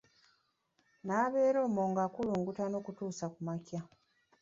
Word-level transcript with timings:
Nabeera 1.05 1.59
omwo 1.67 1.83
nga 1.91 2.03
nkulungutana 2.09 2.75
okutuusa 2.81 3.25
ku 3.33 3.39
makya. 3.47 3.81